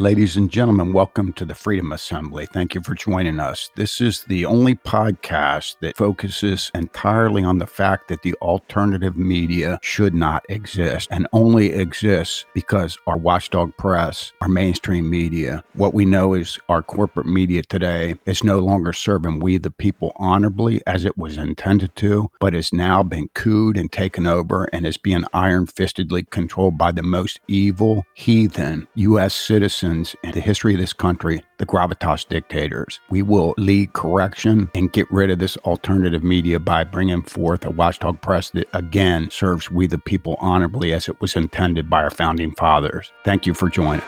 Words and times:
Ladies 0.00 0.38
and 0.38 0.50
gentlemen, 0.50 0.94
welcome 0.94 1.30
to 1.34 1.44
the 1.44 1.54
Freedom 1.54 1.92
Assembly. 1.92 2.46
Thank 2.46 2.74
you 2.74 2.80
for 2.80 2.94
joining 2.94 3.38
us. 3.38 3.70
This 3.76 4.00
is 4.00 4.24
the 4.24 4.46
only 4.46 4.74
podcast 4.74 5.76
that 5.82 5.98
focuses 5.98 6.70
entirely 6.74 7.44
on 7.44 7.58
the 7.58 7.66
fact 7.66 8.08
that 8.08 8.22
the 8.22 8.32
alternative 8.36 9.18
media 9.18 9.78
should 9.82 10.14
not 10.14 10.42
exist 10.48 11.06
and 11.10 11.28
only 11.34 11.74
exists 11.74 12.46
because 12.54 12.96
our 13.06 13.18
watchdog 13.18 13.76
press, 13.76 14.32
our 14.40 14.48
mainstream 14.48 15.10
media, 15.10 15.62
what 15.74 15.92
we 15.92 16.06
know 16.06 16.32
is 16.32 16.58
our 16.70 16.82
corporate 16.82 17.26
media 17.26 17.62
today 17.62 18.14
is 18.24 18.42
no 18.42 18.60
longer 18.60 18.94
serving 18.94 19.38
we 19.38 19.58
the 19.58 19.70
people 19.70 20.12
honorably 20.16 20.80
as 20.86 21.04
it 21.04 21.18
was 21.18 21.36
intended 21.36 21.94
to, 21.96 22.30
but 22.40 22.54
has 22.54 22.72
now 22.72 23.02
been 23.02 23.28
cooed 23.34 23.76
and 23.76 23.92
taken 23.92 24.26
over 24.26 24.64
and 24.72 24.86
is 24.86 24.96
being 24.96 25.26
iron 25.34 25.66
fistedly 25.66 26.22
controlled 26.30 26.78
by 26.78 26.90
the 26.90 27.02
most 27.02 27.38
evil, 27.48 28.06
heathen 28.14 28.88
U.S. 28.94 29.34
citizens 29.34 29.89
in 29.90 30.30
the 30.32 30.40
history 30.40 30.74
of 30.74 30.80
this 30.80 30.92
country, 30.92 31.42
the 31.58 31.66
gravitas 31.66 32.26
dictators. 32.28 33.00
We 33.10 33.22
will 33.22 33.54
lead 33.58 33.92
correction 33.92 34.70
and 34.74 34.92
get 34.92 35.10
rid 35.10 35.30
of 35.30 35.38
this 35.38 35.56
alternative 35.58 36.22
media 36.22 36.58
by 36.58 36.84
bringing 36.84 37.22
forth 37.22 37.64
a 37.64 37.70
watchdog 37.70 38.20
press 38.20 38.50
that 38.50 38.68
again 38.72 39.30
serves 39.30 39.70
we 39.70 39.86
the 39.86 39.98
people 39.98 40.36
honorably 40.40 40.92
as 40.92 41.08
it 41.08 41.20
was 41.20 41.36
intended 41.36 41.90
by 41.90 42.02
our 42.02 42.10
founding 42.10 42.52
fathers. 42.52 43.12
Thank 43.24 43.46
you 43.46 43.54
for 43.54 43.68
joining. 43.68 44.02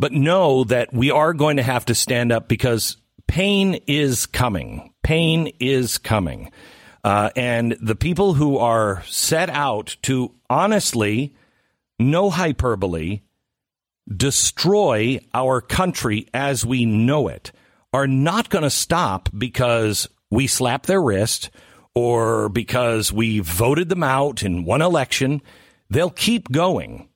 But 0.00 0.12
know 0.12 0.62
that 0.64 0.92
we 0.92 1.10
are 1.10 1.34
going 1.34 1.56
to 1.56 1.62
have 1.62 1.84
to 1.86 1.94
stand 1.94 2.30
up 2.30 2.48
because 2.48 2.96
pain 3.26 3.80
is 3.86 4.26
coming. 4.26 4.92
Pain 5.08 5.54
is 5.58 5.96
coming. 5.96 6.52
Uh, 7.02 7.30
and 7.34 7.78
the 7.80 7.96
people 7.96 8.34
who 8.34 8.58
are 8.58 9.02
set 9.06 9.48
out 9.48 9.96
to 10.02 10.34
honestly, 10.50 11.34
no 11.98 12.28
hyperbole, 12.28 13.22
destroy 14.06 15.18
our 15.32 15.62
country 15.62 16.28
as 16.34 16.66
we 16.66 16.84
know 16.84 17.26
it 17.26 17.52
are 17.94 18.06
not 18.06 18.50
going 18.50 18.64
to 18.64 18.68
stop 18.68 19.30
because 19.34 20.10
we 20.30 20.46
slap 20.46 20.84
their 20.84 21.00
wrist 21.00 21.48
or 21.94 22.50
because 22.50 23.10
we 23.10 23.38
voted 23.38 23.88
them 23.88 24.02
out 24.02 24.42
in 24.42 24.66
one 24.66 24.82
election. 24.82 25.40
They'll 25.88 26.10
keep 26.10 26.52
going. 26.52 27.08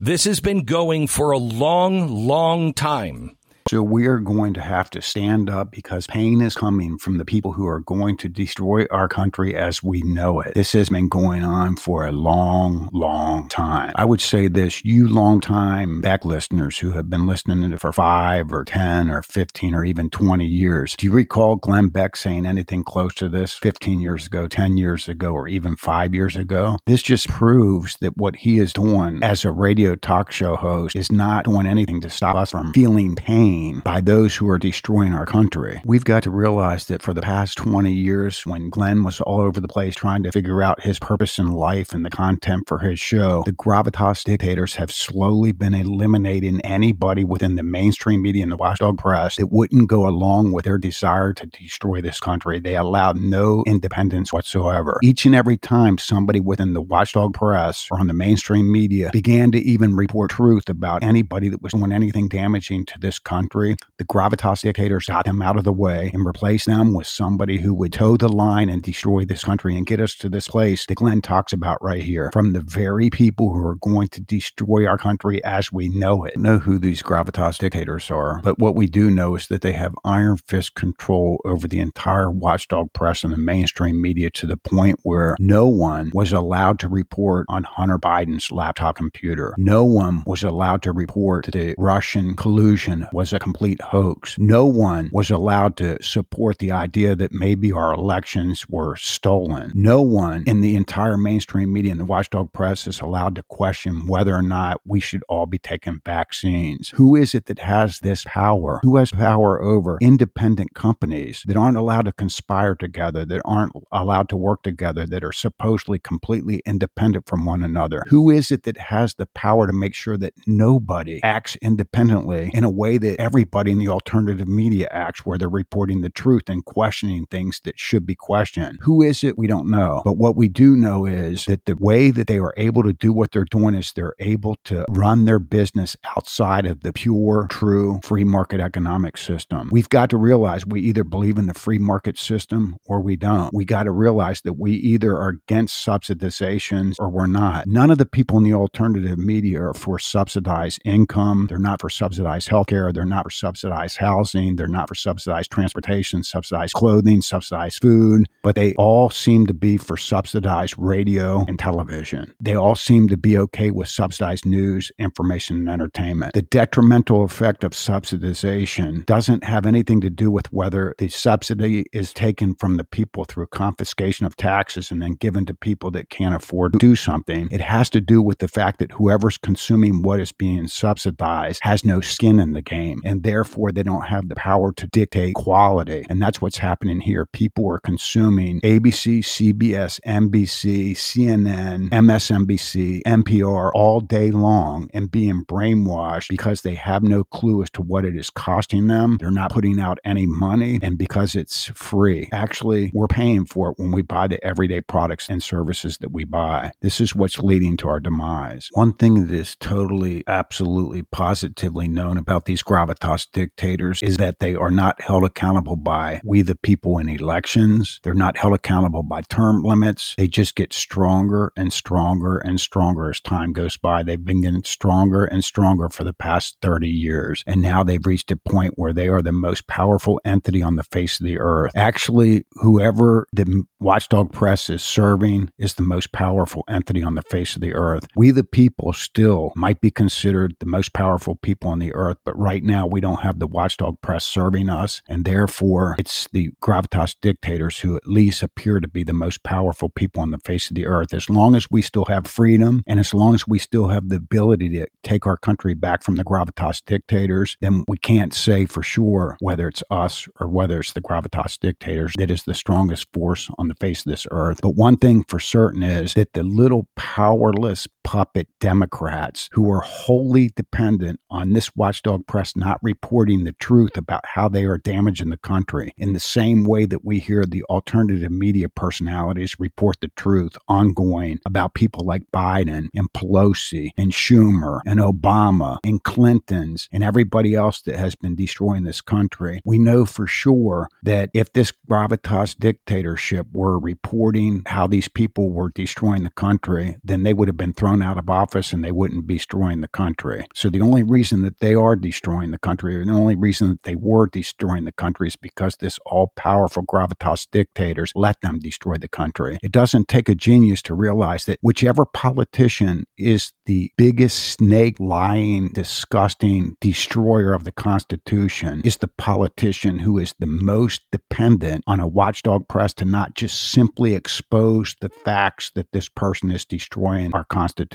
This 0.00 0.24
has 0.24 0.40
been 0.40 0.64
going 0.64 1.06
for 1.06 1.32
a 1.32 1.38
long, 1.38 2.08
long 2.08 2.72
time. 2.72 3.35
So 3.68 3.82
we 3.82 4.06
are 4.06 4.20
going 4.20 4.54
to 4.54 4.60
have 4.60 4.90
to 4.90 5.02
stand 5.02 5.50
up 5.50 5.72
because 5.72 6.06
pain 6.06 6.40
is 6.40 6.54
coming 6.54 6.98
from 6.98 7.18
the 7.18 7.24
people 7.24 7.50
who 7.50 7.66
are 7.66 7.80
going 7.80 8.16
to 8.18 8.28
destroy 8.28 8.86
our 8.92 9.08
country 9.08 9.56
as 9.56 9.82
we 9.82 10.02
know 10.02 10.40
it. 10.40 10.54
This 10.54 10.70
has 10.72 10.88
been 10.88 11.08
going 11.08 11.42
on 11.42 11.74
for 11.74 12.06
a 12.06 12.12
long, 12.12 12.88
long 12.92 13.48
time. 13.48 13.92
I 13.96 14.04
would 14.04 14.20
say 14.20 14.46
this, 14.46 14.84
you 14.84 15.08
long 15.08 15.40
time 15.40 16.00
back 16.00 16.24
listeners 16.24 16.78
who 16.78 16.92
have 16.92 17.10
been 17.10 17.26
listening 17.26 17.76
for 17.78 17.92
five 17.92 18.52
or 18.52 18.64
10 18.64 19.10
or 19.10 19.22
15 19.22 19.74
or 19.74 19.84
even 19.84 20.10
20 20.10 20.46
years. 20.46 20.94
Do 20.96 21.06
you 21.06 21.12
recall 21.12 21.56
Glenn 21.56 21.88
Beck 21.88 22.14
saying 22.14 22.46
anything 22.46 22.84
close 22.84 23.14
to 23.14 23.28
this 23.28 23.52
15 23.54 24.00
years 24.00 24.26
ago, 24.26 24.46
10 24.46 24.76
years 24.76 25.08
ago, 25.08 25.32
or 25.32 25.48
even 25.48 25.74
five 25.74 26.14
years 26.14 26.36
ago? 26.36 26.78
This 26.86 27.02
just 27.02 27.26
proves 27.26 27.96
that 27.96 28.16
what 28.16 28.36
he 28.36 28.60
is 28.60 28.72
doing 28.72 29.24
as 29.24 29.44
a 29.44 29.50
radio 29.50 29.96
talk 29.96 30.30
show 30.30 30.54
host 30.54 30.94
is 30.94 31.10
not 31.10 31.46
doing 31.46 31.66
anything 31.66 32.00
to 32.02 32.10
stop 32.10 32.36
us 32.36 32.52
from 32.52 32.72
feeling 32.72 33.16
pain 33.16 33.55
by 33.84 34.00
those 34.00 34.34
who 34.34 34.48
are 34.48 34.58
destroying 34.58 35.12
our 35.14 35.26
country. 35.26 35.80
We've 35.84 36.04
got 36.04 36.22
to 36.24 36.30
realize 36.30 36.86
that 36.86 37.02
for 37.02 37.14
the 37.14 37.22
past 37.22 37.56
20 37.58 37.92
years, 37.92 38.44
when 38.44 38.70
Glenn 38.70 39.02
was 39.02 39.20
all 39.20 39.40
over 39.40 39.60
the 39.60 39.68
place 39.68 39.94
trying 39.94 40.22
to 40.24 40.32
figure 40.32 40.62
out 40.62 40.82
his 40.82 40.98
purpose 40.98 41.38
in 41.38 41.52
life 41.52 41.92
and 41.92 42.04
the 42.04 42.10
content 42.10 42.68
for 42.68 42.78
his 42.78 43.00
show, 43.00 43.42
the 43.44 43.52
gravitas 43.52 44.24
dictators 44.24 44.74
have 44.74 44.92
slowly 44.92 45.52
been 45.52 45.74
eliminating 45.74 46.60
anybody 46.62 47.24
within 47.24 47.56
the 47.56 47.62
mainstream 47.62 48.22
media 48.22 48.42
and 48.42 48.52
the 48.52 48.56
watchdog 48.56 48.98
press 48.98 49.36
that 49.36 49.48
wouldn't 49.52 49.88
go 49.88 50.06
along 50.06 50.52
with 50.52 50.64
their 50.64 50.78
desire 50.78 51.32
to 51.32 51.46
destroy 51.46 52.00
this 52.00 52.20
country. 52.20 52.60
They 52.60 52.76
allowed 52.76 53.16
no 53.18 53.64
independence 53.66 54.32
whatsoever. 54.32 54.98
Each 55.02 55.24
and 55.24 55.34
every 55.34 55.56
time 55.56 55.98
somebody 55.98 56.40
within 56.40 56.74
the 56.74 56.82
watchdog 56.82 57.34
press 57.34 57.88
or 57.90 58.00
on 58.00 58.06
the 58.06 58.14
mainstream 58.14 58.70
media 58.70 59.10
began 59.12 59.50
to 59.52 59.58
even 59.58 59.96
report 59.96 60.30
truth 60.30 60.68
about 60.68 61.02
anybody 61.02 61.48
that 61.48 61.62
was 61.62 61.72
doing 61.72 61.92
anything 61.92 62.28
damaging 62.28 62.84
to 62.86 62.98
this 62.98 63.18
country, 63.18 63.45
the 63.50 64.04
gravitas 64.04 64.62
dictators 64.62 65.06
got 65.06 65.26
him 65.26 65.42
out 65.42 65.56
of 65.56 65.64
the 65.64 65.72
way 65.72 66.10
and 66.12 66.24
replaced 66.24 66.66
them 66.66 66.92
with 66.92 67.06
somebody 67.06 67.58
who 67.58 67.74
would 67.74 67.92
toe 67.92 68.16
the 68.16 68.28
line 68.28 68.68
and 68.68 68.82
destroy 68.82 69.24
this 69.24 69.44
country 69.44 69.76
and 69.76 69.86
get 69.86 70.00
us 70.00 70.14
to 70.16 70.28
this 70.28 70.48
place 70.48 70.86
that 70.86 70.96
Glenn 70.96 71.20
talks 71.20 71.52
about 71.52 71.82
right 71.82 72.02
here. 72.02 72.30
From 72.32 72.52
the 72.52 72.60
very 72.60 73.10
people 73.10 73.52
who 73.52 73.66
are 73.66 73.76
going 73.76 74.08
to 74.08 74.20
destroy 74.20 74.86
our 74.86 74.98
country 74.98 75.42
as 75.44 75.72
we 75.72 75.88
know 75.88 76.24
it. 76.24 76.36
Know 76.36 76.58
who 76.58 76.78
these 76.78 77.02
gravitas 77.02 77.58
dictators 77.58 78.10
are, 78.10 78.40
but 78.42 78.58
what 78.58 78.74
we 78.74 78.86
do 78.86 79.10
know 79.10 79.36
is 79.36 79.48
that 79.48 79.62
they 79.62 79.72
have 79.72 79.94
iron 80.04 80.36
fist 80.36 80.74
control 80.74 81.40
over 81.44 81.68
the 81.68 81.80
entire 81.80 82.30
watchdog 82.30 82.92
press 82.92 83.24
and 83.24 83.32
the 83.32 83.38
mainstream 83.38 84.00
media 84.00 84.30
to 84.30 84.46
the 84.46 84.56
point 84.56 84.98
where 85.02 85.36
no 85.38 85.66
one 85.66 86.10
was 86.14 86.32
allowed 86.32 86.78
to 86.80 86.88
report 86.88 87.46
on 87.48 87.64
Hunter 87.64 87.98
Biden's 87.98 88.50
laptop 88.50 88.96
computer. 88.96 89.54
No 89.58 89.84
one 89.84 90.22
was 90.26 90.42
allowed 90.42 90.82
to 90.82 90.92
report 90.92 91.46
that 91.46 91.52
the 91.52 91.74
Russian 91.78 92.34
collusion 92.36 93.06
was 93.12 93.32
a 93.36 93.38
complete 93.38 93.80
hoax. 93.80 94.36
No 94.38 94.66
one 94.66 95.10
was 95.12 95.30
allowed 95.30 95.76
to 95.76 96.02
support 96.02 96.58
the 96.58 96.72
idea 96.72 97.14
that 97.14 97.32
maybe 97.32 97.70
our 97.70 97.92
elections 97.92 98.68
were 98.68 98.96
stolen. 98.96 99.70
No 99.74 100.02
one 100.02 100.42
in 100.46 100.60
the 100.60 100.74
entire 100.74 101.16
mainstream 101.16 101.72
media 101.72 101.92
and 101.92 102.00
the 102.00 102.04
watchdog 102.04 102.52
press 102.52 102.86
is 102.86 103.00
allowed 103.00 103.36
to 103.36 103.42
question 103.44 104.06
whether 104.06 104.34
or 104.34 104.42
not 104.42 104.80
we 104.84 104.98
should 104.98 105.22
all 105.28 105.46
be 105.46 105.58
taking 105.58 106.00
vaccines. 106.04 106.90
Who 106.90 107.14
is 107.14 107.34
it 107.34 107.46
that 107.46 107.58
has 107.60 108.00
this 108.00 108.24
power? 108.24 108.80
Who 108.82 108.96
has 108.96 109.10
power 109.10 109.62
over 109.62 109.98
independent 110.00 110.74
companies 110.74 111.42
that 111.46 111.56
aren't 111.56 111.76
allowed 111.76 112.06
to 112.06 112.12
conspire 112.12 112.74
together, 112.74 113.24
that 113.26 113.42
aren't 113.44 113.72
allowed 113.92 114.28
to 114.30 114.36
work 114.36 114.62
together, 114.62 115.06
that 115.06 115.22
are 115.22 115.32
supposedly 115.32 115.98
completely 115.98 116.62
independent 116.66 117.28
from 117.28 117.44
one 117.44 117.62
another? 117.62 118.02
Who 118.08 118.30
is 118.30 118.50
it 118.50 118.62
that 118.62 118.78
has 118.78 119.14
the 119.14 119.26
power 119.26 119.66
to 119.66 119.72
make 119.72 119.94
sure 119.94 120.16
that 120.16 120.32
nobody 120.46 121.22
acts 121.22 121.56
independently 121.56 122.50
in 122.54 122.64
a 122.64 122.70
way 122.70 122.98
that 122.98 123.20
everybody 123.26 123.72
in 123.72 123.78
the 123.78 123.88
alternative 123.88 124.46
media 124.46 124.86
acts 124.92 125.26
where 125.26 125.36
they're 125.36 125.48
reporting 125.48 126.00
the 126.00 126.08
truth 126.08 126.48
and 126.48 126.64
questioning 126.64 127.26
things 127.26 127.60
that 127.64 127.76
should 127.76 128.06
be 128.06 128.14
questioned. 128.14 128.78
Who 128.82 129.02
is 129.02 129.24
it? 129.24 129.36
We 129.36 129.48
don't 129.48 129.68
know. 129.68 130.00
But 130.04 130.16
what 130.16 130.36
we 130.36 130.46
do 130.46 130.76
know 130.76 131.06
is 131.06 131.46
that 131.46 131.64
the 131.64 131.74
way 131.74 132.12
that 132.12 132.28
they 132.28 132.38
are 132.38 132.54
able 132.56 132.84
to 132.84 132.92
do 132.92 133.12
what 133.12 133.32
they're 133.32 133.44
doing 133.44 133.74
is 133.74 133.92
they're 133.92 134.14
able 134.20 134.54
to 134.66 134.84
run 134.90 135.24
their 135.24 135.40
business 135.40 135.96
outside 136.16 136.66
of 136.66 136.82
the 136.82 136.92
pure, 136.92 137.48
true 137.50 137.98
free 138.04 138.22
market 138.22 138.60
economic 138.60 139.16
system. 139.16 139.70
We've 139.72 139.88
got 139.88 140.08
to 140.10 140.16
realize 140.16 140.64
we 140.64 140.80
either 140.82 141.02
believe 141.02 141.36
in 141.36 141.46
the 141.46 141.54
free 141.54 141.78
market 141.78 142.18
system 142.18 142.76
or 142.86 143.00
we 143.00 143.16
don't. 143.16 143.52
We 143.52 143.64
got 143.64 143.84
to 143.84 143.90
realize 143.90 144.42
that 144.42 144.52
we 144.52 144.74
either 144.74 145.16
are 145.16 145.30
against 145.30 145.84
subsidizations 145.84 146.94
or 147.00 147.08
we're 147.08 147.26
not. 147.26 147.66
None 147.66 147.90
of 147.90 147.98
the 147.98 148.06
people 148.06 148.38
in 148.38 148.44
the 148.44 148.54
alternative 148.54 149.18
media 149.18 149.62
are 149.62 149.74
for 149.74 149.98
subsidized 149.98 150.80
income. 150.84 151.48
They're 151.48 151.58
not 151.58 151.80
for 151.80 151.90
subsidized 151.90 152.48
healthcare. 152.48 152.94
They're 152.94 153.04
not 153.04 153.15
not 153.16 153.24
for 153.24 153.30
subsidized 153.30 153.96
housing. 153.96 154.56
They're 154.56 154.68
not 154.68 154.88
for 154.88 154.94
subsidized 154.94 155.50
transportation, 155.50 156.22
subsidized 156.22 156.74
clothing, 156.74 157.22
subsidized 157.22 157.80
food, 157.80 158.28
but 158.42 158.54
they 158.54 158.74
all 158.74 159.08
seem 159.08 159.46
to 159.46 159.54
be 159.54 159.78
for 159.78 159.96
subsidized 159.96 160.74
radio 160.76 161.44
and 161.48 161.58
television. 161.58 162.34
They 162.40 162.54
all 162.54 162.74
seem 162.74 163.08
to 163.08 163.16
be 163.16 163.38
okay 163.38 163.70
with 163.70 163.88
subsidized 163.88 164.44
news, 164.44 164.92
information, 164.98 165.56
and 165.56 165.70
entertainment. 165.70 166.34
The 166.34 166.42
detrimental 166.42 167.24
effect 167.24 167.64
of 167.64 167.72
subsidization 167.72 169.06
doesn't 169.06 169.44
have 169.44 169.64
anything 169.64 170.00
to 170.02 170.10
do 170.10 170.30
with 170.30 170.52
whether 170.52 170.94
the 170.98 171.08
subsidy 171.08 171.86
is 171.92 172.12
taken 172.12 172.54
from 172.56 172.76
the 172.76 172.84
people 172.84 173.24
through 173.24 173.46
confiscation 173.46 174.26
of 174.26 174.36
taxes 174.36 174.90
and 174.90 175.00
then 175.00 175.12
given 175.12 175.46
to 175.46 175.54
people 175.54 175.90
that 175.92 176.10
can't 176.10 176.34
afford 176.34 176.74
to 176.74 176.78
do 176.78 176.94
something. 176.94 177.48
It 177.50 177.62
has 177.62 177.88
to 177.90 178.00
do 178.00 178.20
with 178.20 178.38
the 178.38 178.48
fact 178.48 178.78
that 178.80 178.92
whoever's 178.92 179.38
consuming 179.38 180.02
what 180.02 180.20
is 180.20 180.32
being 180.32 180.68
subsidized 180.68 181.60
has 181.62 181.84
no 181.84 182.02
skin 182.02 182.38
in 182.38 182.52
the 182.52 182.62
game 182.62 183.00
and 183.06 183.22
therefore 183.22 183.72
they 183.72 183.82
don't 183.82 184.06
have 184.06 184.28
the 184.28 184.34
power 184.34 184.72
to 184.72 184.86
dictate 184.88 185.34
quality. 185.34 186.04
And 186.10 186.20
that's 186.20 186.40
what's 186.40 186.58
happening 186.58 187.00
here. 187.00 187.26
People 187.26 187.70
are 187.70 187.78
consuming 187.78 188.60
ABC, 188.62 189.20
CBS, 189.20 190.00
NBC, 190.06 190.92
CNN, 190.92 191.90
MSNBC, 191.90 193.02
NPR 193.04 193.70
all 193.74 194.00
day 194.00 194.30
long 194.30 194.90
and 194.92 195.10
being 195.10 195.44
brainwashed 195.44 196.28
because 196.28 196.62
they 196.62 196.74
have 196.74 197.02
no 197.02 197.22
clue 197.24 197.62
as 197.62 197.70
to 197.70 197.82
what 197.82 198.04
it 198.04 198.16
is 198.16 198.28
costing 198.30 198.88
them. 198.88 199.18
They're 199.18 199.30
not 199.30 199.52
putting 199.52 199.80
out 199.80 199.98
any 200.04 200.26
money 200.26 200.80
and 200.82 200.98
because 200.98 201.34
it's 201.36 201.66
free. 201.74 202.28
Actually, 202.32 202.90
we're 202.92 203.06
paying 203.06 203.46
for 203.46 203.70
it 203.70 203.78
when 203.78 203.92
we 203.92 204.02
buy 204.02 204.26
the 204.26 204.44
everyday 204.44 204.80
products 204.80 205.28
and 205.28 205.42
services 205.42 205.98
that 205.98 206.10
we 206.10 206.24
buy. 206.24 206.72
This 206.80 207.00
is 207.00 207.14
what's 207.14 207.38
leading 207.38 207.76
to 207.78 207.88
our 207.88 208.00
demise. 208.00 208.68
One 208.72 208.94
thing 208.94 209.26
that 209.26 209.34
is 209.34 209.56
totally, 209.56 210.24
absolutely, 210.26 211.02
positively 211.04 211.86
known 211.86 212.16
about 212.16 212.46
these 212.46 212.62
gravitas 212.62 212.95
dictators 213.32 214.02
is 214.02 214.16
that 214.18 214.38
they 214.38 214.54
are 214.54 214.70
not 214.70 215.00
held 215.00 215.24
accountable 215.24 215.76
by 215.76 216.20
we, 216.24 216.42
the 216.42 216.54
people, 216.54 216.98
in 216.98 217.08
elections. 217.08 218.00
They're 218.02 218.14
not 218.14 218.36
held 218.36 218.54
accountable 218.54 219.02
by 219.02 219.22
term 219.22 219.62
limits. 219.62 220.14
They 220.16 220.28
just 220.28 220.54
get 220.54 220.72
stronger 220.72 221.52
and 221.56 221.72
stronger 221.72 222.38
and 222.38 222.60
stronger 222.60 223.10
as 223.10 223.20
time 223.20 223.52
goes 223.52 223.76
by. 223.76 224.02
They've 224.02 224.24
been 224.24 224.42
getting 224.42 224.64
stronger 224.64 225.24
and 225.24 225.44
stronger 225.44 225.88
for 225.88 226.04
the 226.04 226.12
past 226.12 226.56
30 226.62 226.88
years. 226.88 227.42
And 227.46 227.62
now 227.62 227.82
they've 227.82 228.04
reached 228.04 228.30
a 228.30 228.36
point 228.36 228.74
where 228.76 228.92
they 228.92 229.08
are 229.08 229.22
the 229.22 229.32
most 229.32 229.66
powerful 229.66 230.20
entity 230.24 230.62
on 230.62 230.76
the 230.76 230.84
face 230.84 231.20
of 231.20 231.26
the 231.26 231.38
earth. 231.38 231.72
Actually, 231.74 232.44
whoever 232.52 233.26
the 233.32 233.64
watchdog 233.80 234.32
press 234.32 234.70
is 234.70 234.82
serving 234.82 235.50
is 235.58 235.74
the 235.74 235.82
most 235.82 236.12
powerful 236.12 236.64
entity 236.68 237.02
on 237.02 237.14
the 237.14 237.22
face 237.22 237.54
of 237.54 237.62
the 237.62 237.74
earth. 237.74 238.06
We, 238.16 238.30
the 238.30 238.44
people, 238.44 238.92
still 238.92 239.52
might 239.56 239.80
be 239.80 239.90
considered 239.90 240.56
the 240.60 240.66
most 240.66 240.92
powerful 240.92 241.36
people 241.36 241.70
on 241.70 241.78
the 241.78 241.94
earth, 241.94 242.18
but 242.24 242.38
right 242.38 242.62
now 242.62 242.85
we 242.86 243.00
don't 243.00 243.20
have 243.20 243.38
the 243.38 243.46
watchdog 243.46 244.00
press 244.00 244.24
serving 244.24 244.68
us. 244.68 245.02
And 245.08 245.24
therefore, 245.24 245.96
it's 245.98 246.28
the 246.32 246.50
gravitas 246.62 247.16
dictators 247.20 247.78
who 247.78 247.96
at 247.96 248.06
least 248.06 248.42
appear 248.42 248.80
to 248.80 248.88
be 248.88 249.04
the 249.04 249.12
most 249.12 249.42
powerful 249.42 249.88
people 249.88 250.22
on 250.22 250.30
the 250.30 250.38
face 250.38 250.70
of 250.70 250.76
the 250.76 250.86
earth. 250.86 251.12
As 251.14 251.28
long 251.30 251.54
as 251.54 251.66
we 251.70 251.82
still 251.82 252.04
have 252.06 252.26
freedom 252.26 252.82
and 252.86 253.00
as 253.00 253.14
long 253.14 253.34
as 253.34 253.46
we 253.46 253.58
still 253.58 253.88
have 253.88 254.08
the 254.08 254.16
ability 254.16 254.68
to 254.70 254.86
take 255.02 255.26
our 255.26 255.36
country 255.36 255.74
back 255.74 256.02
from 256.02 256.16
the 256.16 256.24
gravitas 256.24 256.82
dictators, 256.86 257.56
then 257.60 257.84
we 257.88 257.98
can't 257.98 258.34
say 258.34 258.66
for 258.66 258.82
sure 258.82 259.36
whether 259.40 259.68
it's 259.68 259.82
us 259.90 260.28
or 260.40 260.48
whether 260.48 260.80
it's 260.80 260.92
the 260.92 261.00
gravitas 261.00 261.58
dictators 261.58 262.12
that 262.18 262.30
is 262.30 262.44
the 262.44 262.54
strongest 262.54 263.06
force 263.12 263.50
on 263.58 263.68
the 263.68 263.74
face 263.74 264.04
of 264.04 264.10
this 264.10 264.26
earth. 264.30 264.60
But 264.62 264.70
one 264.70 264.96
thing 264.96 265.24
for 265.28 265.40
certain 265.40 265.82
is 265.82 266.14
that 266.14 266.32
the 266.32 266.42
little 266.42 266.86
powerless 266.96 267.86
puppet 268.06 268.46
Democrats 268.60 269.48
who 269.50 269.68
are 269.68 269.80
wholly 269.80 270.52
dependent 270.54 271.18
on 271.28 271.52
this 271.52 271.74
watchdog 271.74 272.24
press 272.28 272.54
not 272.54 272.78
reporting 272.80 273.42
the 273.42 273.52
truth 273.54 273.96
about 273.96 274.24
how 274.24 274.48
they 274.48 274.64
are 274.64 274.78
damaging 274.78 275.30
the 275.30 275.36
country 275.36 275.92
in 275.98 276.12
the 276.12 276.20
same 276.20 276.62
way 276.62 276.84
that 276.84 277.04
we 277.04 277.18
hear 277.18 277.44
the 277.44 277.64
alternative 277.64 278.30
media 278.30 278.68
personalities 278.68 279.58
report 279.58 279.96
the 280.00 280.10
truth 280.14 280.56
ongoing 280.68 281.40
about 281.44 281.74
people 281.74 282.06
like 282.06 282.22
Biden 282.32 282.88
and 282.94 283.12
Pelosi 283.12 283.90
and 283.96 284.12
Schumer 284.12 284.82
and 284.86 285.00
Obama 285.00 285.78
and 285.82 286.00
Clinton's 286.04 286.88
and 286.92 287.02
everybody 287.02 287.56
else 287.56 287.82
that 287.82 287.96
has 287.96 288.14
been 288.14 288.36
destroying 288.36 288.84
this 288.84 289.00
country. 289.00 289.60
We 289.64 289.80
know 289.80 290.04
for 290.04 290.28
sure 290.28 290.88
that 291.02 291.30
if 291.34 291.52
this 291.54 291.72
gravitas 291.90 292.56
dictatorship 292.56 293.48
were 293.52 293.80
reporting 293.80 294.62
how 294.66 294.86
these 294.86 295.08
people 295.08 295.50
were 295.50 295.72
destroying 295.74 296.22
the 296.22 296.30
country, 296.30 296.98
then 297.02 297.24
they 297.24 297.34
would 297.34 297.48
have 297.48 297.56
been 297.56 297.72
thrown 297.72 297.95
out 298.02 298.18
of 298.18 298.28
office 298.28 298.72
and 298.72 298.84
they 298.84 298.92
wouldn't 298.92 299.26
be 299.26 299.36
destroying 299.36 299.80
the 299.80 299.88
country. 299.88 300.46
So 300.54 300.70
the 300.70 300.80
only 300.80 301.02
reason 301.02 301.42
that 301.42 301.60
they 301.60 301.74
are 301.74 301.94
destroying 301.94 302.50
the 302.50 302.58
country, 302.58 302.96
or 302.96 303.04
the 303.04 303.12
only 303.12 303.36
reason 303.36 303.68
that 303.68 303.82
they 303.84 303.94
were 303.94 304.26
destroying 304.26 304.84
the 304.84 304.92
country 304.92 305.28
is 305.28 305.36
because 305.36 305.76
this 305.76 305.98
all 306.06 306.32
powerful 306.36 306.84
gravitas 306.84 307.46
dictators 307.52 308.12
let 308.14 308.40
them 308.40 308.58
destroy 308.58 308.96
the 308.96 309.08
country. 309.08 309.58
It 309.62 309.72
doesn't 309.72 310.08
take 310.08 310.28
a 310.28 310.34
genius 310.34 310.82
to 310.82 310.94
realize 310.94 311.44
that 311.44 311.58
whichever 311.62 312.04
politician 312.04 313.04
is 313.16 313.52
the 313.66 313.90
biggest 313.96 314.38
snake 314.50 314.98
lying, 314.98 315.68
disgusting 315.68 316.76
destroyer 316.80 317.52
of 317.52 317.64
the 317.64 317.72
Constitution 317.72 318.80
is 318.84 318.96
the 318.96 319.10
politician 319.18 319.98
who 319.98 320.18
is 320.18 320.34
the 320.38 320.46
most 320.46 321.02
dependent 321.12 321.84
on 321.86 322.00
a 322.00 322.06
watchdog 322.06 322.66
press 322.68 322.94
to 322.94 323.04
not 323.04 323.34
just 323.34 323.70
simply 323.70 324.14
expose 324.14 324.96
the 325.00 325.08
facts 325.08 325.70
that 325.74 325.90
this 325.92 326.08
person 326.08 326.50
is 326.50 326.64
destroying 326.64 327.32
our 327.34 327.44
Constitution. 327.44 327.85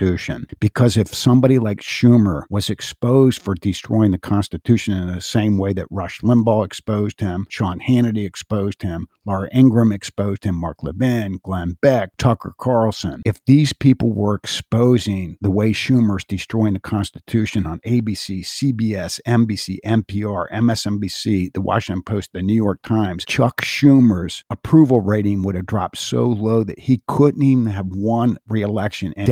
Because 0.60 0.98
if 0.98 1.14
somebody 1.14 1.60
like 1.60 1.82
Schumer 1.82 2.44
was 2.50 2.70
exposed 2.70 3.42
for 3.42 3.56
destroying 3.56 4.12
the 4.12 4.18
Constitution 4.18 4.94
in 4.94 5.14
the 5.14 5.22
same 5.22 5.58
way 5.58 5.74
that 5.74 5.88
Rush 5.90 6.22
Limbaugh 6.22 6.66
exposed 6.66 7.20
him, 7.20 7.48
Sean 7.50 7.80
Hannity 7.80 8.26
exposed 8.26 8.82
him, 8.82 9.08
Laura 9.26 9.50
Ingraham 9.54 9.92
exposed 9.92 10.44
him, 10.44 10.56
Mark 10.56 10.82
Levin, 10.82 11.40
Glenn 11.44 11.78
Beck, 11.82 12.10
Tucker 12.18 12.54
Carlson, 12.58 13.22
if 13.26 13.44
these 13.46 13.72
people 13.72 14.12
were 14.12 14.36
exposing 14.36 15.38
the 15.42 15.52
way 15.52 15.72
Schumer's 15.72 16.24
destroying 16.24 16.74
the 16.74 16.80
Constitution 16.80 17.68
on 17.68 17.80
ABC, 17.82 18.44
CBS, 18.44 19.20
NBC, 19.28 19.78
NPR, 19.86 20.50
MSNBC, 20.52 21.54
the 21.54 21.62
Washington 21.62 22.04
Post, 22.04 22.32
the 22.34 22.42
New 22.42 22.56
York 22.56 22.82
Times, 22.82 23.26
Chuck 23.26 23.62
Schumer's 23.62 24.44
approval 24.50 25.02
rating 25.02 25.44
would 25.44 25.56
have 25.56 25.66
dropped 25.66 25.98
so 25.98 26.26
low 26.26 26.64
that 26.64 26.80
he 26.80 27.02
couldn't 27.08 27.44
even 27.44 27.68
have 27.68 27.88
won 27.88 28.38
re-election 28.48 29.14
and 29.16 29.28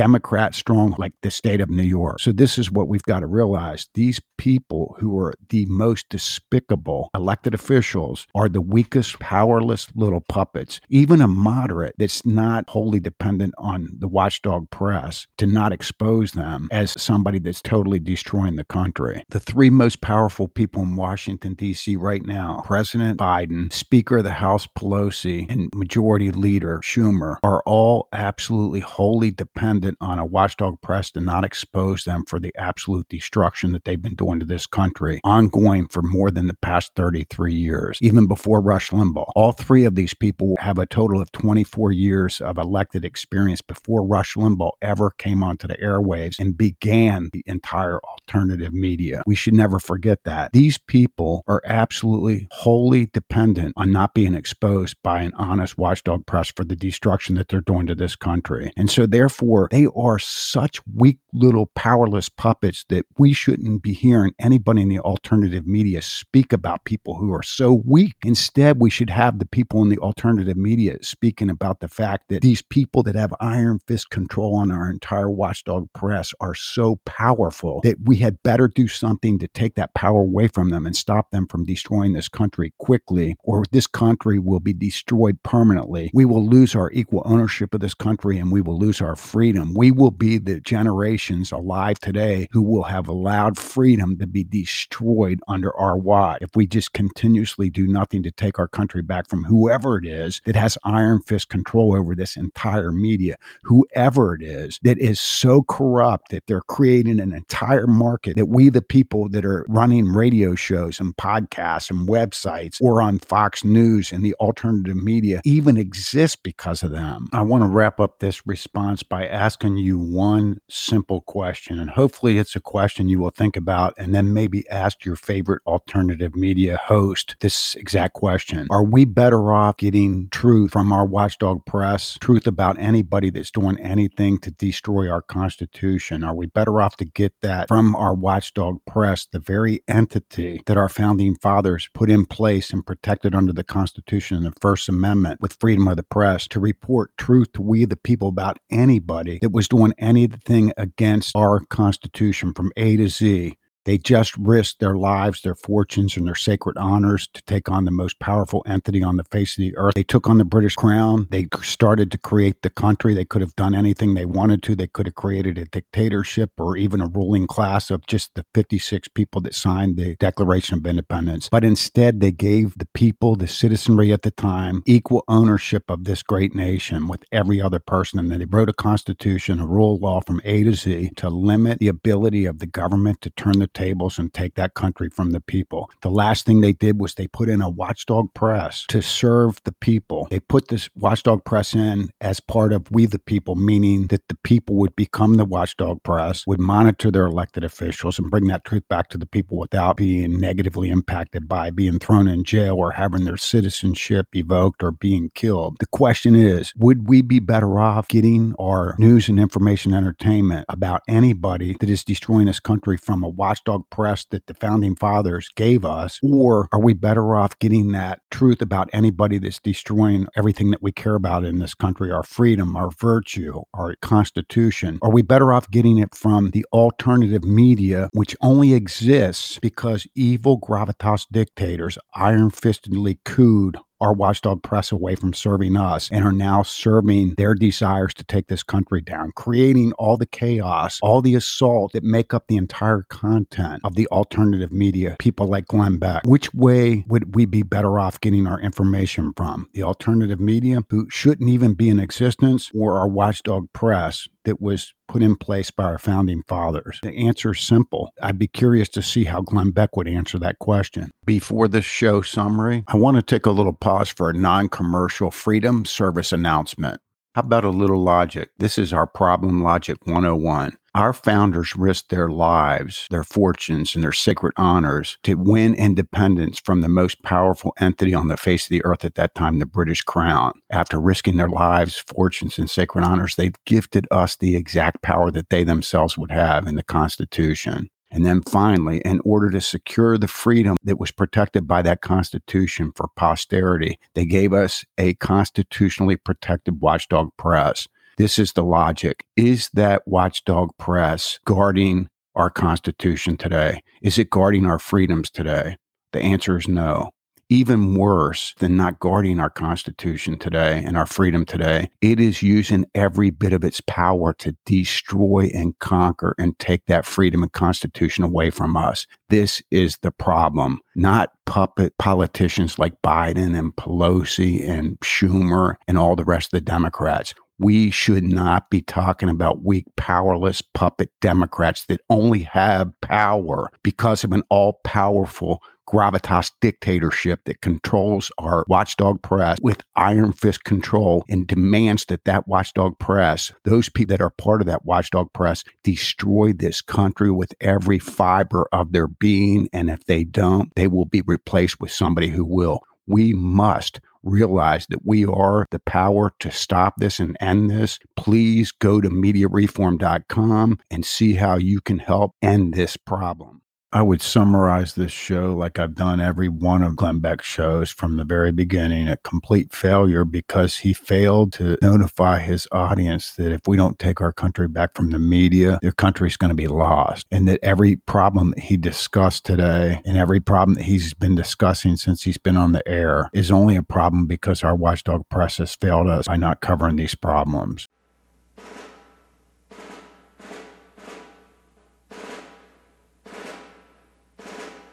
Democrat 0.50 0.54
strong 0.54 0.94
like 0.98 1.12
the 1.22 1.30
state 1.30 1.60
of 1.60 1.70
New 1.70 1.82
York. 1.82 2.20
So 2.20 2.32
this 2.32 2.58
is 2.58 2.70
what 2.70 2.88
we've 2.88 3.02
got 3.02 3.20
to 3.20 3.26
realize. 3.26 3.88
These 3.94 4.20
people 4.38 4.96
who 4.98 5.18
are 5.18 5.34
the 5.48 5.66
most 5.66 6.08
despicable 6.08 7.10
elected 7.14 7.54
officials 7.54 8.26
are 8.34 8.48
the 8.48 8.60
weakest, 8.60 9.18
powerless 9.18 9.88
little 9.94 10.20
puppets. 10.20 10.80
Even 10.88 11.20
a 11.20 11.28
moderate 11.28 11.94
that's 11.98 12.24
not 12.24 12.68
wholly 12.68 13.00
dependent 13.00 13.54
on 13.58 13.88
the 13.98 14.08
watchdog 14.08 14.70
press 14.70 15.26
to 15.38 15.46
not 15.46 15.72
expose 15.72 16.32
them 16.32 16.68
as 16.70 17.00
somebody 17.00 17.38
that's 17.38 17.62
totally 17.62 17.98
destroying 17.98 18.56
the 18.56 18.64
country. 18.64 19.22
The 19.30 19.40
three 19.40 19.70
most 19.70 20.00
powerful 20.00 20.48
people 20.48 20.82
in 20.82 20.96
Washington, 20.96 21.54
D.C. 21.54 21.96
right 21.96 22.24
now 22.24 22.62
President 22.64 23.18
Biden, 23.18 23.72
Speaker 23.72 24.18
of 24.18 24.24
the 24.24 24.30
House 24.30 24.66
Pelosi, 24.66 25.50
and 25.50 25.70
Majority 25.74 26.30
Leader 26.30 26.80
Schumer 26.82 27.36
are 27.42 27.62
all 27.66 28.08
absolutely 28.12 28.80
wholly 28.80 29.30
dependent 29.30 29.96
on 30.00 30.18
a 30.18 30.24
watchdog 30.40 30.80
press 30.80 31.10
to 31.10 31.20
not 31.20 31.44
expose 31.44 32.04
them 32.04 32.24
for 32.26 32.40
the 32.40 32.50
absolute 32.56 33.06
destruction 33.10 33.72
that 33.72 33.84
they've 33.84 34.00
been 34.00 34.14
doing 34.14 34.40
to 34.40 34.46
this 34.46 34.66
country, 34.66 35.20
ongoing 35.22 35.86
for 35.88 36.00
more 36.00 36.30
than 36.30 36.46
the 36.46 36.56
past 36.62 36.92
33 36.96 37.52
years, 37.52 37.98
even 38.00 38.26
before 38.26 38.62
Rush 38.62 38.88
Limbaugh. 38.88 39.30
All 39.36 39.52
three 39.52 39.84
of 39.84 39.96
these 39.96 40.14
people 40.14 40.56
have 40.58 40.78
a 40.78 40.86
total 40.86 41.20
of 41.20 41.30
24 41.32 41.92
years 41.92 42.40
of 42.40 42.56
elected 42.56 43.04
experience 43.04 43.60
before 43.60 44.02
Rush 44.02 44.34
Limbaugh 44.34 44.72
ever 44.80 45.10
came 45.18 45.42
onto 45.44 45.68
the 45.68 45.76
airwaves 45.76 46.38
and 46.38 46.56
began 46.56 47.28
the 47.34 47.42
entire 47.44 48.00
alternative 48.00 48.72
media. 48.72 49.22
We 49.26 49.34
should 49.34 49.52
never 49.52 49.78
forget 49.78 50.24
that. 50.24 50.52
These 50.54 50.78
people 50.78 51.44
are 51.48 51.60
absolutely 51.66 52.48
wholly 52.50 53.10
dependent 53.12 53.74
on 53.76 53.92
not 53.92 54.14
being 54.14 54.34
exposed 54.34 54.96
by 55.02 55.20
an 55.20 55.32
honest 55.36 55.76
watchdog 55.76 56.24
press 56.24 56.50
for 56.50 56.64
the 56.64 56.76
destruction 56.76 57.34
that 57.34 57.48
they're 57.48 57.60
doing 57.60 57.86
to 57.88 57.94
this 57.94 58.16
country. 58.16 58.72
And 58.78 58.90
so, 58.90 59.04
therefore, 59.04 59.68
they 59.70 59.86
are 59.94 60.18
such 60.20 60.80
weak 60.94 61.18
little 61.32 61.66
powerless 61.74 62.28
puppets 62.28 62.84
that 62.88 63.06
we 63.18 63.32
shouldn't 63.32 63.82
be 63.82 63.92
hearing 63.92 64.34
anybody 64.38 64.82
in 64.82 64.88
the 64.88 64.98
alternative 65.00 65.66
media 65.66 66.02
speak 66.02 66.52
about 66.52 66.84
people 66.84 67.14
who 67.16 67.32
are 67.32 67.42
so 67.42 67.82
weak. 67.84 68.14
Instead, 68.24 68.80
we 68.80 68.90
should 68.90 69.10
have 69.10 69.38
the 69.38 69.46
people 69.46 69.82
in 69.82 69.88
the 69.88 69.98
alternative 69.98 70.56
media 70.56 70.96
speaking 71.02 71.50
about 71.50 71.80
the 71.80 71.88
fact 71.88 72.28
that 72.28 72.42
these 72.42 72.62
people 72.62 73.02
that 73.02 73.14
have 73.14 73.34
iron 73.40 73.80
fist 73.86 74.10
control 74.10 74.54
on 74.56 74.70
our 74.70 74.90
entire 74.90 75.30
watchdog 75.30 75.88
press 75.94 76.32
are 76.40 76.54
so 76.54 76.96
powerful 77.04 77.80
that 77.82 77.96
we 78.04 78.16
had 78.16 78.42
better 78.42 78.68
do 78.68 78.88
something 78.88 79.38
to 79.38 79.48
take 79.48 79.74
that 79.74 79.94
power 79.94 80.20
away 80.20 80.48
from 80.48 80.70
them 80.70 80.86
and 80.86 80.96
stop 80.96 81.30
them 81.30 81.46
from 81.46 81.64
destroying 81.64 82.12
this 82.12 82.28
country 82.28 82.72
quickly, 82.78 83.36
or 83.44 83.64
this 83.70 83.86
country 83.86 84.38
will 84.38 84.60
be 84.60 84.72
destroyed 84.72 85.42
permanently. 85.42 86.10
We 86.12 86.24
will 86.24 86.46
lose 86.46 86.74
our 86.74 86.90
equal 86.92 87.22
ownership 87.24 87.74
of 87.74 87.80
this 87.80 87.94
country 87.94 88.38
and 88.38 88.50
we 88.50 88.60
will 88.60 88.78
lose 88.78 89.00
our 89.00 89.16
freedom. 89.16 89.74
We 89.74 89.90
will 89.90 90.09
be 90.10 90.38
the 90.38 90.60
generations 90.60 91.52
alive 91.52 91.98
today 91.98 92.48
who 92.50 92.62
will 92.62 92.84
have 92.84 93.08
allowed 93.08 93.58
freedom 93.58 94.18
to 94.18 94.26
be 94.26 94.44
destroyed 94.44 95.40
under 95.48 95.76
our 95.76 95.96
watch 95.96 96.38
if 96.40 96.50
we 96.54 96.66
just 96.66 96.92
continuously 96.92 97.70
do 97.70 97.86
nothing 97.86 98.22
to 98.22 98.30
take 98.30 98.58
our 98.58 98.68
country 98.68 99.02
back 99.02 99.28
from 99.28 99.44
whoever 99.44 99.98
it 99.98 100.06
is 100.06 100.40
that 100.44 100.56
has 100.56 100.78
iron 100.84 101.20
fist 101.22 101.48
control 101.48 101.94
over 101.94 102.14
this 102.14 102.36
entire 102.36 102.92
media, 102.92 103.36
whoever 103.62 104.34
it 104.34 104.42
is 104.42 104.78
that 104.82 104.98
is 104.98 105.20
so 105.20 105.62
corrupt 105.62 106.30
that 106.30 106.46
they're 106.46 106.60
creating 106.62 107.20
an 107.20 107.32
entire 107.32 107.86
market 107.86 108.36
that 108.36 108.46
we, 108.46 108.68
the 108.68 108.82
people 108.82 109.28
that 109.28 109.44
are 109.44 109.64
running 109.68 110.06
radio 110.12 110.54
shows 110.54 111.00
and 111.00 111.16
podcasts 111.16 111.90
and 111.90 112.08
websites 112.08 112.80
or 112.80 113.02
on 113.02 113.18
Fox 113.18 113.64
News 113.64 114.12
and 114.12 114.24
the 114.24 114.34
alternative 114.34 114.96
media, 114.96 115.40
even 115.44 115.76
exist 115.76 116.42
because 116.42 116.82
of 116.82 116.90
them. 116.90 117.28
I 117.32 117.42
want 117.42 117.62
to 117.62 117.68
wrap 117.68 118.00
up 118.00 118.18
this 118.18 118.46
response 118.46 119.02
by 119.02 119.26
asking 119.26 119.76
you 119.76 119.98
one 120.00 120.60
simple 120.68 121.20
question. 121.22 121.78
And 121.78 121.90
hopefully, 121.90 122.38
it's 122.38 122.56
a 122.56 122.60
question 122.60 123.08
you 123.08 123.18
will 123.18 123.30
think 123.30 123.56
about 123.56 123.94
and 123.96 124.14
then 124.14 124.32
maybe 124.32 124.68
ask 124.70 125.04
your 125.04 125.16
favorite 125.16 125.62
alternative 125.66 126.34
media 126.34 126.78
host 126.82 127.36
this 127.40 127.74
exact 127.74 128.14
question 128.14 128.66
Are 128.70 128.84
we 128.84 129.04
better 129.04 129.52
off 129.52 129.76
getting 129.76 130.28
truth 130.30 130.72
from 130.72 130.92
our 130.92 131.04
watchdog 131.04 131.64
press, 131.66 132.16
truth 132.20 132.46
about 132.46 132.78
anybody 132.78 133.30
that's 133.30 133.50
doing 133.50 133.78
anything 133.78 134.38
to 134.38 134.50
destroy 134.50 135.10
our 135.10 135.22
Constitution? 135.22 136.24
Are 136.24 136.34
we 136.34 136.46
better 136.46 136.80
off 136.80 136.96
to 136.98 137.04
get 137.04 137.34
that 137.42 137.68
from 137.68 137.94
our 137.96 138.14
watchdog 138.14 138.78
press, 138.86 139.26
the 139.26 139.38
very 139.38 139.82
entity 139.88 140.62
that 140.66 140.76
our 140.76 140.88
founding 140.88 141.34
fathers 141.36 141.88
put 141.94 142.10
in 142.10 142.26
place 142.26 142.70
and 142.70 142.84
protected 142.84 143.34
under 143.34 143.52
the 143.52 143.64
Constitution 143.64 144.36
and 144.36 144.46
the 144.46 144.60
First 144.60 144.88
Amendment 144.88 145.40
with 145.40 145.56
freedom 145.60 145.88
of 145.88 145.96
the 145.96 146.02
press 146.02 146.46
to 146.48 146.60
report 146.60 147.10
truth 147.16 147.52
to 147.52 147.62
we 147.62 147.84
the 147.84 147.96
people 147.96 148.28
about 148.28 148.58
anybody 148.70 149.38
that 149.40 149.52
was 149.52 149.68
doing 149.68 149.89
anything 149.98 150.72
against 150.76 151.34
our 151.36 151.60
Constitution 151.66 152.54
from 152.54 152.72
A 152.76 152.96
to 152.96 153.08
Z? 153.08 153.56
They 153.84 153.98
just 153.98 154.36
risked 154.36 154.80
their 154.80 154.96
lives, 154.96 155.42
their 155.42 155.54
fortunes, 155.54 156.16
and 156.16 156.26
their 156.26 156.34
sacred 156.34 156.76
honors 156.76 157.28
to 157.32 157.42
take 157.42 157.70
on 157.70 157.84
the 157.84 157.90
most 157.90 158.18
powerful 158.20 158.62
entity 158.66 159.02
on 159.02 159.16
the 159.16 159.24
face 159.24 159.56
of 159.56 159.62
the 159.62 159.76
earth. 159.76 159.94
They 159.94 160.02
took 160.02 160.28
on 160.28 160.38
the 160.38 160.44
British 160.44 160.74
crown. 160.74 161.26
They 161.30 161.48
started 161.62 162.10
to 162.12 162.18
create 162.18 162.62
the 162.62 162.70
country. 162.70 163.14
They 163.14 163.24
could 163.24 163.40
have 163.40 163.56
done 163.56 163.74
anything 163.74 164.14
they 164.14 164.26
wanted 164.26 164.62
to. 164.64 164.76
They 164.76 164.86
could 164.86 165.06
have 165.06 165.14
created 165.14 165.56
a 165.58 165.64
dictatorship 165.64 166.52
or 166.58 166.76
even 166.76 167.00
a 167.00 167.06
ruling 167.06 167.46
class 167.46 167.90
of 167.90 168.06
just 168.06 168.34
the 168.34 168.44
56 168.54 169.08
people 169.08 169.40
that 169.42 169.54
signed 169.54 169.96
the 169.96 170.14
Declaration 170.16 170.78
of 170.78 170.86
Independence. 170.86 171.48
But 171.48 171.64
instead, 171.64 172.20
they 172.20 172.32
gave 172.32 172.76
the 172.76 172.88
people, 172.94 173.34
the 173.36 173.48
citizenry 173.48 174.12
at 174.12 174.22
the 174.22 174.30
time, 174.30 174.82
equal 174.86 175.24
ownership 175.28 175.84
of 175.88 176.04
this 176.04 176.22
great 176.22 176.54
nation 176.54 177.08
with 177.08 177.24
every 177.32 177.60
other 177.62 177.78
person. 177.78 178.18
And 178.18 178.30
then 178.30 178.40
they 178.40 178.44
wrote 178.44 178.68
a 178.68 178.74
constitution, 178.74 179.60
a 179.60 179.66
rule 179.66 179.94
of 179.96 180.02
law 180.02 180.20
from 180.20 180.40
A 180.44 180.64
to 180.64 180.74
Z 180.74 181.12
to 181.16 181.30
limit 181.30 181.78
the 181.78 181.88
ability 181.88 182.44
of 182.44 182.58
the 182.58 182.66
government 182.66 183.20
to 183.22 183.30
turn 183.30 183.58
the 183.58 183.69
tables 183.74 184.18
and 184.18 184.32
take 184.32 184.54
that 184.54 184.74
country 184.74 185.08
from 185.08 185.30
the 185.30 185.40
people. 185.40 185.90
The 186.02 186.10
last 186.10 186.46
thing 186.46 186.60
they 186.60 186.72
did 186.72 187.00
was 187.00 187.14
they 187.14 187.26
put 187.26 187.48
in 187.48 187.60
a 187.60 187.68
watchdog 187.68 188.32
press 188.34 188.84
to 188.88 189.02
serve 189.02 189.60
the 189.64 189.72
people. 189.72 190.28
They 190.30 190.40
put 190.40 190.68
this 190.68 190.88
watchdog 190.94 191.44
press 191.44 191.74
in 191.74 192.10
as 192.20 192.40
part 192.40 192.72
of 192.72 192.90
we 192.90 193.06
the 193.06 193.18
people, 193.18 193.56
meaning 193.56 194.06
that 194.08 194.26
the 194.28 194.36
people 194.42 194.76
would 194.76 194.94
become 194.96 195.34
the 195.34 195.44
watchdog 195.44 196.02
press, 196.02 196.46
would 196.46 196.60
monitor 196.60 197.10
their 197.10 197.26
elected 197.26 197.64
officials 197.64 198.18
and 198.18 198.30
bring 198.30 198.46
that 198.46 198.64
truth 198.64 198.86
back 198.88 199.08
to 199.08 199.18
the 199.18 199.26
people 199.26 199.58
without 199.58 199.96
being 199.96 200.40
negatively 200.40 200.88
impacted 200.90 201.48
by 201.48 201.70
being 201.70 201.98
thrown 201.98 202.28
in 202.28 202.44
jail 202.44 202.76
or 202.76 202.92
having 202.92 203.24
their 203.24 203.36
citizenship 203.36 204.26
evoked 204.34 204.82
or 204.82 204.90
being 204.90 205.30
killed. 205.34 205.76
The 205.80 205.86
question 205.86 206.34
is, 206.34 206.72
would 206.76 207.08
we 207.08 207.22
be 207.22 207.38
better 207.38 207.78
off 207.80 208.08
getting 208.08 208.54
our 208.58 208.94
news 208.98 209.28
and 209.28 209.38
information 209.38 209.94
entertainment 209.94 210.66
about 210.68 211.02
anybody 211.08 211.76
that 211.80 211.90
is 211.90 212.04
destroying 212.04 212.46
this 212.46 212.60
country 212.60 212.96
from 212.96 213.22
a 213.22 213.28
watch 213.28 213.59
watchdog 213.60 213.88
press 213.90 214.24
that 214.30 214.46
the 214.46 214.54
founding 214.54 214.96
fathers 214.96 215.48
gave 215.56 215.84
us? 215.84 216.18
Or 216.22 216.68
are 216.72 216.80
we 216.80 216.94
better 216.94 217.34
off 217.34 217.58
getting 217.58 217.92
that 217.92 218.20
truth 218.30 218.62
about 218.62 218.90
anybody 218.92 219.38
that's 219.38 219.60
destroying 219.60 220.26
everything 220.36 220.70
that 220.70 220.82
we 220.82 220.92
care 220.92 221.14
about 221.14 221.44
in 221.44 221.58
this 221.58 221.74
country, 221.74 222.10
our 222.10 222.22
freedom, 222.22 222.76
our 222.76 222.90
virtue, 222.90 223.60
our 223.74 223.94
constitution? 224.02 224.98
Are 225.02 225.10
we 225.10 225.22
better 225.22 225.52
off 225.52 225.70
getting 225.70 225.98
it 225.98 226.14
from 226.14 226.50
the 226.50 226.64
alternative 226.72 227.44
media, 227.44 228.08
which 228.12 228.36
only 228.40 228.74
exists 228.74 229.58
because 229.60 230.06
evil 230.14 230.60
gravitas 230.60 231.26
dictators 231.30 231.98
iron 232.14 232.50
fistedly 232.50 233.18
cooed 233.24 233.76
our 234.00 234.12
watchdog 234.12 234.62
press 234.62 234.92
away 234.92 235.14
from 235.14 235.32
serving 235.32 235.76
us 235.76 236.08
and 236.10 236.24
are 236.24 236.32
now 236.32 236.62
serving 236.62 237.34
their 237.36 237.54
desires 237.54 238.14
to 238.14 238.24
take 238.24 238.48
this 238.48 238.62
country 238.62 239.00
down, 239.00 239.32
creating 239.36 239.92
all 239.92 240.16
the 240.16 240.26
chaos, 240.26 240.98
all 241.02 241.20
the 241.20 241.34
assault 241.34 241.92
that 241.92 242.04
make 242.04 242.32
up 242.32 242.44
the 242.48 242.56
entire 242.56 243.02
content 243.08 243.80
of 243.84 243.94
the 243.94 244.06
alternative 244.08 244.72
media, 244.72 245.16
people 245.18 245.46
like 245.46 245.66
Glenn 245.66 245.98
Beck. 245.98 246.22
Which 246.24 246.52
way 246.54 247.04
would 247.08 247.34
we 247.34 247.46
be 247.46 247.62
better 247.62 247.98
off 247.98 248.20
getting 248.20 248.46
our 248.46 248.60
information 248.60 249.32
from? 249.36 249.68
The 249.74 249.82
alternative 249.82 250.40
media, 250.40 250.82
who 250.88 251.08
shouldn't 251.10 251.50
even 251.50 251.74
be 251.74 251.88
in 251.88 252.00
existence, 252.00 252.70
or 252.74 252.98
our 252.98 253.08
watchdog 253.08 253.72
press, 253.72 254.28
that 254.44 254.60
was 254.60 254.94
put 255.10 255.22
in 255.22 255.34
place 255.34 255.72
by 255.72 255.82
our 255.82 255.98
founding 255.98 256.44
fathers? 256.44 257.00
The 257.02 257.10
answer 257.10 257.50
is 257.50 257.60
simple. 257.60 258.12
I'd 258.22 258.38
be 258.38 258.46
curious 258.46 258.88
to 258.90 259.02
see 259.02 259.24
how 259.24 259.40
Glenn 259.40 259.72
Beck 259.72 259.96
would 259.96 260.06
answer 260.06 260.38
that 260.38 260.60
question. 260.60 261.10
Before 261.24 261.66
the 261.66 261.82
show 261.82 262.22
summary, 262.22 262.84
I 262.86 262.96
want 262.96 263.16
to 263.16 263.22
take 263.22 263.44
a 263.44 263.50
little 263.50 263.72
pause 263.72 264.08
for 264.08 264.30
a 264.30 264.32
non 264.32 264.68
commercial 264.68 265.32
freedom 265.32 265.84
service 265.84 266.32
announcement. 266.32 267.00
How 267.34 267.42
about 267.42 267.64
a 267.64 267.70
little 267.70 268.02
logic? 268.02 268.50
This 268.58 268.76
is 268.76 268.92
our 268.92 269.06
problem 269.06 269.62
logic 269.62 269.98
101. 270.04 270.76
Our 270.96 271.12
founders 271.12 271.76
risked 271.76 272.10
their 272.10 272.28
lives, 272.28 273.06
their 273.08 273.22
fortunes, 273.22 273.94
and 273.94 274.02
their 274.02 274.10
sacred 274.10 274.52
honors 274.56 275.16
to 275.22 275.36
win 275.36 275.74
independence 275.76 276.58
from 276.58 276.80
the 276.80 276.88
most 276.88 277.22
powerful 277.22 277.72
entity 277.78 278.14
on 278.14 278.26
the 278.26 278.36
face 278.36 278.64
of 278.64 278.70
the 278.70 278.84
earth 278.84 279.04
at 279.04 279.14
that 279.14 279.36
time, 279.36 279.60
the 279.60 279.66
British 279.66 280.02
Crown. 280.02 280.54
After 280.70 281.00
risking 281.00 281.36
their 281.36 281.48
lives, 281.48 282.02
fortunes, 282.08 282.58
and 282.58 282.68
sacred 282.68 283.04
honors, 283.04 283.36
they've 283.36 283.54
gifted 283.64 284.08
us 284.10 284.34
the 284.34 284.56
exact 284.56 285.00
power 285.00 285.30
that 285.30 285.50
they 285.50 285.62
themselves 285.62 286.18
would 286.18 286.32
have 286.32 286.66
in 286.66 286.74
the 286.74 286.82
Constitution. 286.82 287.90
And 288.10 288.26
then 288.26 288.42
finally, 288.42 289.00
in 289.04 289.20
order 289.24 289.50
to 289.50 289.60
secure 289.60 290.18
the 290.18 290.28
freedom 290.28 290.76
that 290.82 290.98
was 290.98 291.12
protected 291.12 291.66
by 291.68 291.82
that 291.82 292.00
Constitution 292.00 292.92
for 292.96 293.08
posterity, 293.14 293.98
they 294.14 294.26
gave 294.26 294.52
us 294.52 294.84
a 294.98 295.14
constitutionally 295.14 296.16
protected 296.16 296.80
watchdog 296.80 297.30
press. 297.36 297.86
This 298.18 298.38
is 298.38 298.52
the 298.52 298.64
logic. 298.64 299.24
Is 299.36 299.70
that 299.74 300.06
watchdog 300.06 300.70
press 300.76 301.38
guarding 301.44 302.08
our 302.34 302.50
Constitution 302.50 303.36
today? 303.36 303.82
Is 304.02 304.18
it 304.18 304.30
guarding 304.30 304.66
our 304.66 304.78
freedoms 304.78 305.30
today? 305.30 305.76
The 306.12 306.20
answer 306.20 306.58
is 306.58 306.66
no 306.66 307.12
even 307.50 307.96
worse 307.96 308.54
than 308.58 308.76
not 308.76 309.00
guarding 309.00 309.40
our 309.40 309.50
Constitution 309.50 310.38
today 310.38 310.82
and 310.86 310.96
our 310.96 311.04
freedom 311.04 311.44
today, 311.44 311.90
it 312.00 312.20
is 312.20 312.42
using 312.42 312.86
every 312.94 313.30
bit 313.30 313.52
of 313.52 313.64
its 313.64 313.80
power 313.82 314.32
to 314.34 314.56
destroy 314.64 315.50
and 315.52 315.76
conquer 315.80 316.34
and 316.38 316.58
take 316.60 316.86
that 316.86 317.04
freedom 317.04 317.42
and 317.42 317.52
Constitution 317.52 318.22
away 318.22 318.50
from 318.50 318.76
us. 318.76 319.06
This 319.28 319.62
is 319.72 319.98
the 320.00 320.12
problem, 320.12 320.80
not 320.94 321.32
puppet 321.44 321.98
politicians 321.98 322.78
like 322.78 323.02
Biden 323.02 323.58
and 323.58 323.74
Pelosi 323.74 324.66
and 324.66 324.98
Schumer 325.00 325.74
and 325.88 325.98
all 325.98 326.14
the 326.14 326.24
rest 326.24 326.46
of 326.54 326.58
the 326.58 326.60
Democrats 326.60 327.34
we 327.60 327.90
should 327.90 328.24
not 328.24 328.70
be 328.70 328.80
talking 328.80 329.28
about 329.28 329.62
weak, 329.62 329.84
powerless 329.96 330.62
puppet 330.62 331.10
Democrats 331.20 331.84
that 331.86 332.00
only 332.08 332.40
have 332.40 332.90
power 333.02 333.70
because 333.82 334.24
of 334.24 334.32
an 334.32 334.42
all 334.48 334.80
powerful 334.82 335.62
gravitas 335.86 336.52
dictatorship 336.60 337.40
that 337.44 337.60
controls 337.60 338.30
our 338.38 338.64
watchdog 338.68 339.20
press 339.22 339.58
with 339.60 339.82
iron 339.96 340.32
fist 340.32 340.64
control 340.64 341.24
and 341.28 341.46
demands 341.46 342.04
that 342.06 342.24
that 342.24 342.46
watchdog 342.48 342.98
press, 342.98 343.52
those 343.64 343.88
people 343.88 344.12
that 344.12 344.22
are 344.22 344.30
part 344.30 344.60
of 344.60 344.66
that 344.66 344.84
watchdog 344.84 345.30
press, 345.32 345.64
destroy 345.82 346.52
this 346.52 346.80
country 346.80 347.30
with 347.30 347.52
every 347.60 347.98
fiber 347.98 348.68
of 348.72 348.92
their 348.92 349.08
being. 349.08 349.68
And 349.72 349.90
if 349.90 350.04
they 350.06 350.24
don't, 350.24 350.72
they 350.76 350.86
will 350.86 351.06
be 351.06 351.22
replaced 351.22 351.80
with 351.80 351.90
somebody 351.90 352.28
who 352.28 352.44
will. 352.44 352.80
We 353.10 353.32
must 353.32 354.00
realize 354.22 354.86
that 354.86 355.04
we 355.04 355.24
are 355.26 355.66
the 355.72 355.80
power 355.80 356.32
to 356.38 356.50
stop 356.52 356.94
this 356.98 357.18
and 357.18 357.36
end 357.40 357.70
this. 357.70 357.98
Please 358.16 358.70
go 358.70 359.00
to 359.00 359.10
mediareform.com 359.10 360.78
and 360.92 361.04
see 361.04 361.34
how 361.34 361.56
you 361.56 361.80
can 361.80 361.98
help 361.98 362.36
end 362.40 362.74
this 362.74 362.96
problem. 362.96 363.62
I 363.92 364.02
would 364.02 364.22
summarize 364.22 364.94
this 364.94 365.10
show 365.10 365.52
like 365.52 365.80
I've 365.80 365.96
done 365.96 366.20
every 366.20 366.48
one 366.48 366.84
of 366.84 366.94
Glenn 366.94 367.18
Beck's 367.18 367.46
shows 367.46 367.90
from 367.90 368.16
the 368.16 368.24
very 368.24 368.52
beginning 368.52 369.08
a 369.08 369.16
complete 369.16 369.72
failure 369.72 370.24
because 370.24 370.76
he 370.76 370.92
failed 370.92 371.52
to 371.54 371.76
notify 371.82 372.38
his 372.38 372.68
audience 372.70 373.32
that 373.32 373.50
if 373.50 373.66
we 373.66 373.76
don't 373.76 373.98
take 373.98 374.20
our 374.20 374.32
country 374.32 374.68
back 374.68 374.94
from 374.94 375.10
the 375.10 375.18
media, 375.18 375.80
their 375.82 375.90
country's 375.90 376.36
going 376.36 376.50
to 376.50 376.54
be 376.54 376.68
lost. 376.68 377.26
And 377.32 377.48
that 377.48 377.58
every 377.64 377.96
problem 377.96 378.50
that 378.50 378.60
he 378.60 378.76
discussed 378.76 379.44
today 379.44 380.00
and 380.04 380.16
every 380.16 380.38
problem 380.38 380.76
that 380.76 380.84
he's 380.84 381.12
been 381.12 381.34
discussing 381.34 381.96
since 381.96 382.22
he's 382.22 382.38
been 382.38 382.56
on 382.56 382.70
the 382.70 382.86
air 382.88 383.28
is 383.32 383.50
only 383.50 383.74
a 383.74 383.82
problem 383.82 384.26
because 384.26 384.62
our 384.62 384.76
watchdog 384.76 385.28
press 385.30 385.56
has 385.56 385.74
failed 385.74 386.06
us 386.06 386.28
by 386.28 386.36
not 386.36 386.60
covering 386.60 386.94
these 386.94 387.16
problems. 387.16 387.88